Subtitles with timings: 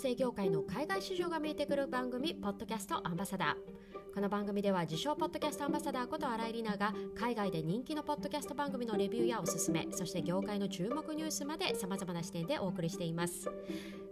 [0.00, 4.14] 声業界の海外市場が見えてくる番組ポッドキャストアンバサダー。
[4.14, 13.50] この番組では自称ポッドキャストアンバサダーこと新井里奈が海外で人気のポッドキャスト番組のレビューやおすすめそして業界の注目ニュースまでさまざまな視点でお送りしています。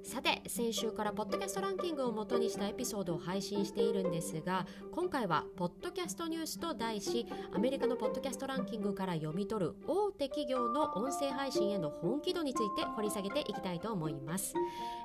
[0.09, 14.55] さて先週からポッドキャストランキングを元にしたエピソードを配信しているんですが今回はポッドキャストニュースと題しアメリカのポッドキャストランキングから読み取る大手企業の音声配信への本気度について掘り下げていきたいと思います。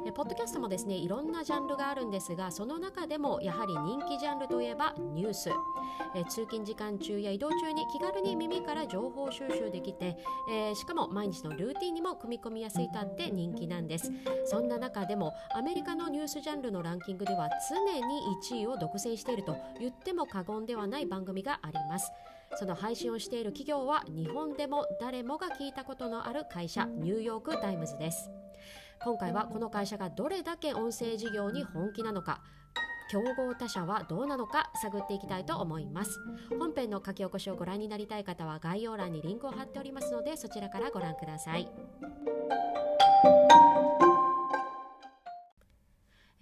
[0.07, 5.49] えポッドキャストもですねいろんなジャンルがあるんですがその中でもやはり人気ジャンルといえばニュース。
[6.15, 10.15] え通勤時間中や移動中に気軽に耳から情報収集できて、
[10.49, 14.09] えー、しかも毎日のルーティンにも組み込みやすいとあって人気なんです。
[14.45, 17.75] そんな中でもアメリカのニュースジャンルのランキングでは常
[18.07, 22.11] に1位を独占していると言っても過言ではない番組があります。
[22.55, 28.29] その配信をしている企業は日本でも誰もが聞いたことのある会社ニューヨーク・タイムズです。
[29.03, 32.41] 今回はこの会社がどれだけ音声事業に本気なのか
[33.09, 36.19] 競合他社はどうなのか探っていきたいと思います。
[36.57, 41.69] 本編の書き起こしをご覧になりたい方は概要欄にリンクを貼っておりますのでそちらからご覧ください。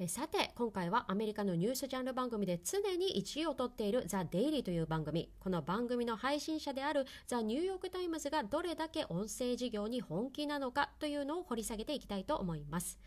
[0.08, 5.30] さて今回はアメリカのニュースジャンル番組で常に1位を取っているザ・デイリーという番組。
[5.40, 13.00] この番組の配信者であるザ・ニューヨーク・タイムズがどれだけ音声事業に本気なのかというのを掘り下げていきたいと思います。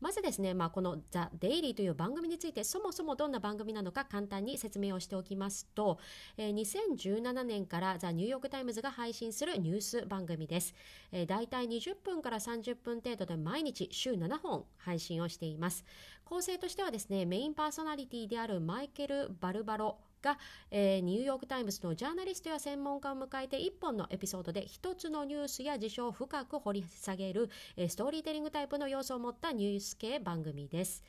[0.00, 5.98] まずですね、まあ、このザ・デイリーという番組についてそもそもどんな番組なのか簡単に説明をしておきますと、
[6.36, 10.74] えー、2017年からザ・ニューヨーク・タイムズが配信するニュース番組です、
[11.12, 15.84] えー、大体20分から30分程度で毎日週7本配信をしています。
[16.24, 20.38] 構成としてはですねメインパーソナリティであるマイケル・バルバロが、
[20.70, 31.02] えー、ニューヨーク・タイムズのジャーナリストや専門家を迎えて1本のエピソードで1つのニュースや事象を深く掘り下げる、えー、ストーリーテリングタイプの要素を持ったニュース系番組です。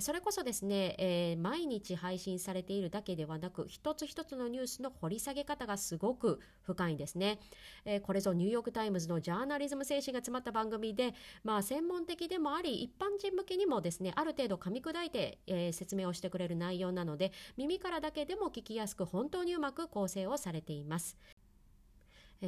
[0.00, 7.38] それこそですね、えー、毎日配信されているだけではなく一つ一つのニュースの掘り下げ方がすごく深いんですね、
[7.84, 11.14] えー、これぞニューヨーク・タイムズのジャーナリズム精神が詰まった番組で、
[11.44, 21.16] まあ、専門的でもあり一般人向けにもですねある程度噛み砕いて、えー、説明をしてくれる内容なので耳からだけでも聞きやすく本当にうまく構成をされています。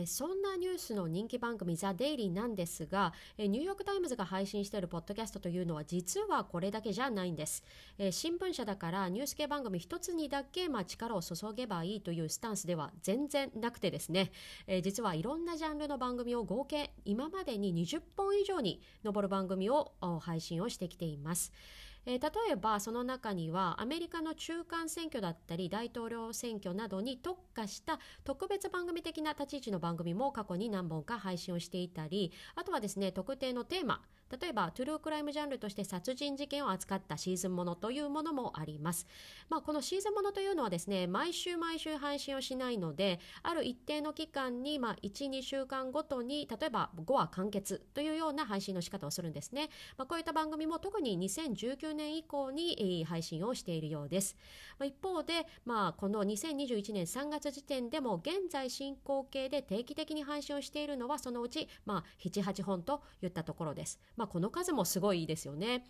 [0.06, 7.64] そんなニュースの人気番組ザ・デイリーなんですが、ニューヨーク・タイムズが配信しているポッドキャストというのは実はこれだけじゃないんです。
[8.10, 14.30] 新聞社だからニュース系番組一つにだけ、力を注げばいいというスタンスでは全然なくてですね、
[14.82, 21.52] 実はいろんなジャンルの番組を合計今までに20本以上に上る番組を配信をしてきています。
[22.10, 34.00] えー、例えばその中にはアメリカの中間選挙だったり大統領選挙などに特化した特別番組的な立ち位置の番組も過去に何本か配信をしていたりあとはですね特定のテーマ
[34.40, 39.06] 例えばトゥルークライムジャンルとして殺人事件を扱ったシーズンものというものもあります。
[39.48, 49.68] まあ、このシーズンものというのはですね毎週毎週配信をしないのである一定の期間に、まあ、12週間ごとに例えば5話完結というような配信の仕方をするんですね。
[49.96, 54.36] まあ、こういった番組も特に2019年以降に配信をしているようです。
[54.78, 64.00] まあ、一方で、まあ、この2021年3月時点でも現在進行形で定期的に配信をしているのはそのうち、まあ、7、8本といったところです。
[64.18, 65.84] まあ、この数もすごいですよね。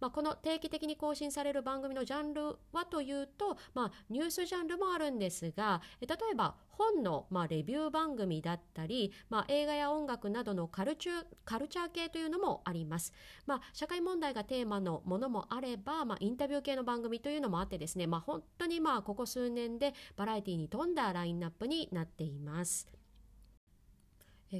[0.00, 13.12] まあ、この定期的に更新される番組のジャンルはというと、まあ、ニュースジャンルもあるんですが、例えば本の、まあ、レビュー番組だったり、まあ、映画や音楽などのカルチュカルチャー系というのもあります。
[13.46, 23.03] まあ、社会問題がテーマのものもあれば、まあ、インタビュー系の番組というのもあってですね、まあ、本当にまあここ数年でバラエティに富んだラインナップになっています。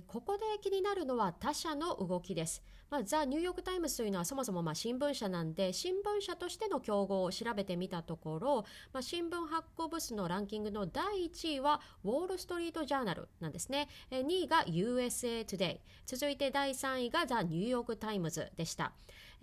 [0.03, 2.63] ここで気になるのは他社の動きです。
[2.91, 13.89] まあ、ザ・ニューヨーク・タイムズというのはそもそもま新聞社なんで新聞社としての競合を調べてみたところ、まあ、新聞発行部数のランキングの第1位はウォール・ストリート・ジャーナルなんですね。
[14.11, 18.93] 2位が USA Today 続いて第3位がザ・ニューヨーク・タイムズでした。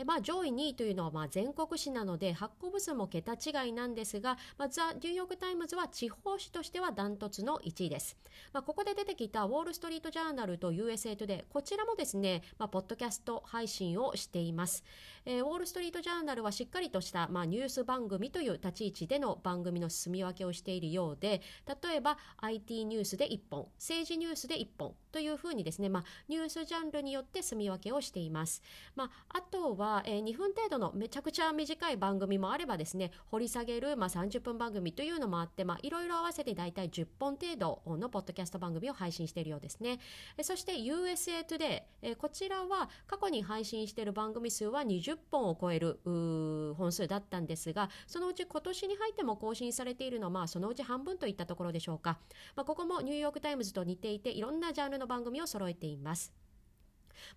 [0.02, 8.18] でまあ、上位2位というのはまあ全国紙なので発行部数も桁違いなんですが、まあ、ザ・ニューヨーク・タイムズは地方紙としてはダントツの1位です。
[8.52, 14.84] まあ、ここで出てきたウォール・ストリート・ジャーナルと USA トゥデイこちらもですね、まあ、ポッドキャスト配信をしています。
[15.26, 21.44] えー、ウォール・ストリート・ジャーナルはしっかりとした、まあ、ニュース番組という立ち位置での番組の住み分けをしているようで
[21.84, 28.64] 例えば IT ニュースで1本政治ニュースで1本というふうにですね、まあ、ニュースジャンルによって住み分けをしています。
[28.96, 40.00] まあ、あとはは、えー、2分程度のめちゃくちゃ短い番組もあればですね掘り下げる、まあ、30分番組というのもあっていろいろ合わせて大体10本程度のポッドキャスト番組を配信しているようですね、
[40.38, 52.18] えー、そして USA Today、えー、こちらは過去に配信している番組数は20本を超える本数だったんですがそのうち今年に入っても更新されているのは、まあ、そのうち半分といったところでしょうか、
[52.56, 56.41] まあ、ここもニューヨーク・タイムズと似ていていろんなジャンルの番組を揃えています。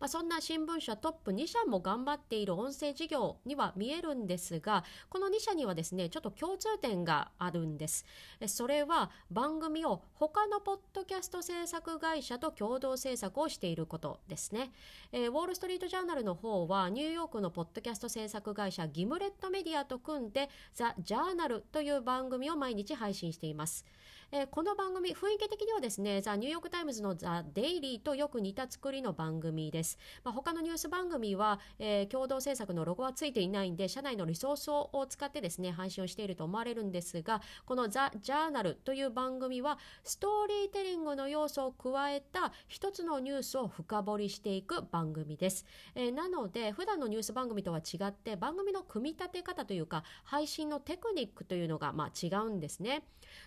[0.00, 8.04] まあ、そんな新聞社トップ2社も頑張っている音声事業には見えるんですがこの2社にはですねちょっと共通点があるんです。
[8.46, 14.72] それは番組を他のポッドキャスト制作会社と共同制作をしていることですね、
[15.12, 23.84] えー、ウォール・ストリート・ジャーナルの方はニューヨークのポッドキャスト制作会社ギムレットメディアと組んでザ・ジャーナルという番組を毎日配信しています。
[24.32, 53.04] えー、この番組雰囲気的にはですねザ・ニューヨーク・タイムズのザ・デイリーとよく似た作りの番組です、まあ、他のニュース番組は、えー、共同制作のロゴはついていないんで社内のリソースを使ってですね配信をしていると思われるんですがこのザ・ジャーナルという番組はストーリーテリングの要素を加えた一つのニュースを深掘りしていく番組です、えー、なので普段のニュース番組とは違って番組の組み立て方というか配信のテクニックというのがまあ違うんですね。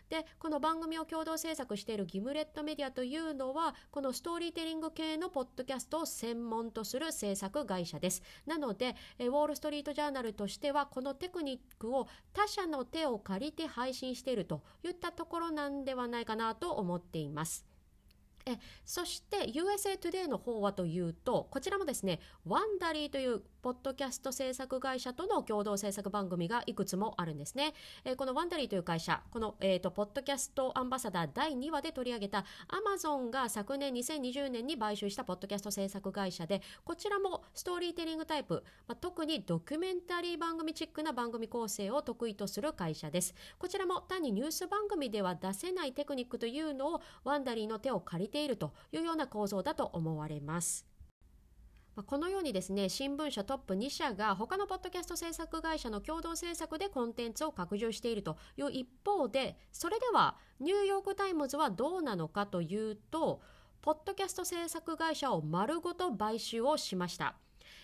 [0.09, 8.21] でこの番組を共同制作しているギムレットメディアというのはこのストーリーテリング系のポッドキャストを専門とする制作会社です。
[8.45, 17.65] なのでウォール・ストリート・ジャーナルとしてはこのテクニックを他社の手を借りて配信しているといったところなんではないかなと思っています。
[18.47, 27.73] えそして USA Today の方はというとこちらもですねワンダリーというポッドキャスト制作会社との共同制作番組がいくつもあるんですね。
[28.05, 43.35] え、このワンダリーという会社、この、えーと、ポッドキャストアンバサダー第2話で取り上げたアマゾンが昨年2020年に買収したポッドキャスト制作会社で、こちらもストーリーテリングタイプ、まあ、特にドキュメンタリー番組チックな番組構成を得意とする会社です。
[43.57, 50.85] こちらも単にニュース番組では出せないテクニックというのをワンダリーの手を借り得ているというような構造だと思われます。
[52.05, 63.41] このようにですね新聞社トップ2社が他のポッドキャスト制作会社の共同制作でコンテンツを拡充しているという一方でそれではニューヨーク・タイムズはどうなのかというと
[63.81, 67.35] ポッドキャスト制作会社を丸ごと買収をしました。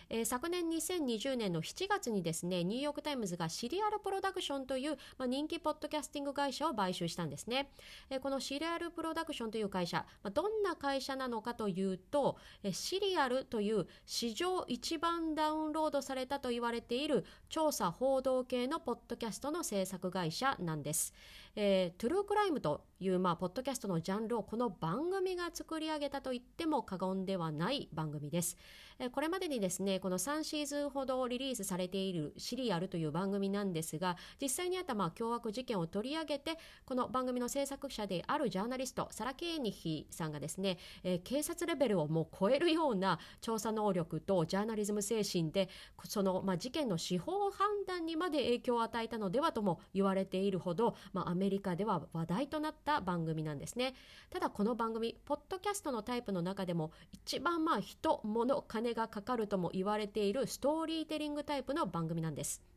[0.09, 7.69] えー、昨年2020年の7月にですねニューヨーク・タイムズがシリアルプロダクションという、まあ、人気ポッドキャスティング会社を買収したんですね、
[8.09, 21.13] えー、このシリアルプロダクションという会社、まあ、どんな会社なのかというと、えー、シリアルという史上一番ダウンロードされたと言われている調査報道系のポッドキャストの制作会社なんです、
[21.55, 28.57] えー、 true crime という、まあ、ポッドキャストのジャンルをこの番組が作り上げたと言っても過言ではない番組です。
[28.99, 45.69] えー、これまでにですね、この3シーズンほどリリースされているシリアルという番組なんですが、実際にあったまあ凶悪事件を取り上げて、この番組の制作者であるジャーナリスト、サラ・ケーニヒさんがですね、えー、警察レベルをもう超えるような調査能力とジャーナリズム精神で、
[46.05, 53.95] その、まあ、事件の司法判断にまで影響を与えたのではとも言われているほど、まあ、アメメリカでは話題となった番組なんですね。
[54.29, 62.72] ただこの番組、ポッドキャストのタイプの中でも一番まあ人、物、金がかかるとも言われているストーリーテリングタイプの番組なんです。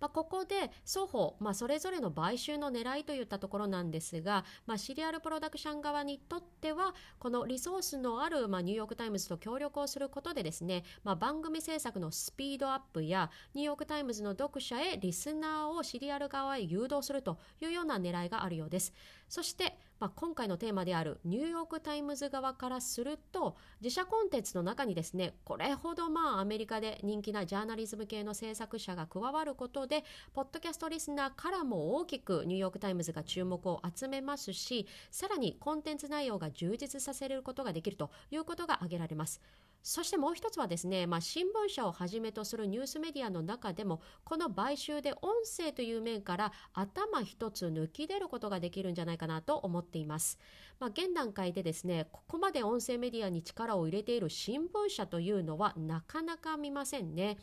[0.00, 18.92] まあ、ここで双方、まあ、それぞれの買収の狙いといったところなんですが、まあ、シリアルプロダクション側にとってはこのリソースのある、まあ、ニューヨーク・タイムズと協力をすることでですね、まあ、番組制作のスピードアップやニューヨーク・タイムズの読者へリスナーをシリアル側へ誘導するというような狙いがあるようです。
[19.28, 39.42] そして、まあ、今回のテーマであるニューヨーク・タイムズ側からすると自社コンテンツの中にですねこれほどまあアメリカで人気なジャーナリズム系の制作者が加わることでポッドキャストリスナーからも大きくニューヨーク・タイムズが注目を集めますしさらにコンテンツ内容が充実させることができるということが挙げられます。
[39.82, 50.38] そしてもう一つはですね、まあ、新聞社をはじめとするニュースメディアの中でもこの買収で音声という面から頭一つ抜き出ることができるんじゃないかなと思っています。
[50.78, 57.38] まあ、現段階でですねここまで音声メディアに力を入れている新聞社というのはなかなか見ませんね。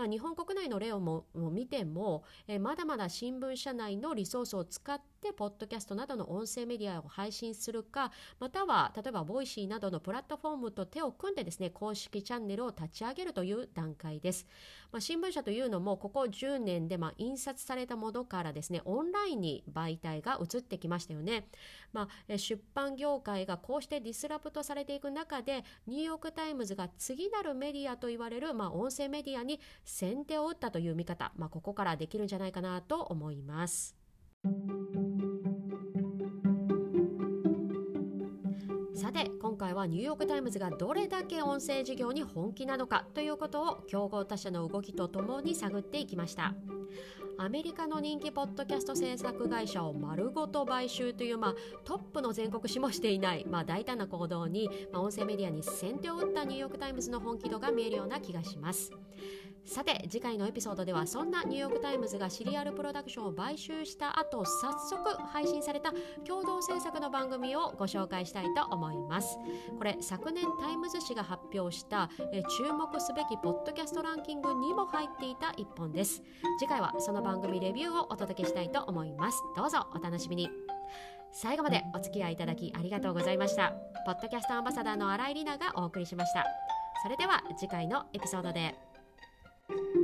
[0.00, 14.46] まあ、日本国内の例をも見ても、えまだまだ新聞社内のリソースを使ってポッドキャストなどの音声メディアを配信するかまたは例えばボイシーなどのプラットフォームと手を組んでですね公式チャンネルを立ち上げるという段階です、
[14.90, 21.48] まあ、新聞社というのもここ10年でまあ印刷されたものからですねオンラインに媒体が移ってきましたよね、
[21.92, 29.60] まあ、出版業界がこうして disrupt されていく中でニューヨーク・タイムズが次なるメディアと言われる、まあ、音声メディアに
[29.90, 33.96] 先手を打ったという見方、まあ、ここからできるんじゃないかなと思います。
[38.94, 46.54] さて今回はニューヨーク・タイムズがどれだけ音声事業に本気なのかということを競合他社の動きとともに探っていきました
[47.42, 51.54] アメリカの人気ポッドキャスト制作会社を丸ごと買収という、まあ、
[51.84, 58.92] トップの全国紙もしていない、まあ、大胆な行動に、まあ、音声メディアに先手を打ったニューヨーク・タイムズの本気度が見えるような気がします。
[59.64, 65.92] さて次回のエピソードではそんなニューヨーク・タイムズがシリアルプロダクションを買収した後早速配信された
[66.26, 69.38] 共同制作の番組をご紹介したいと思います。
[69.78, 76.22] これ昨年タイムズ紙が発表したえ注目すべきポッドキャストランキングにも入っていた一本です。
[76.58, 79.38] 次回はその番番組レビューをお届けしたいと思います。
[79.56, 80.50] どうぞお楽しみに。
[81.30, 83.72] 最後までお付き合いいただきありがとうございました。
[84.04, 86.44] ポッドキャストアンバサダーの新井里奈がお送りしました。
[87.04, 88.74] それでは次回のエピソードで。
[89.68, 89.99] thank you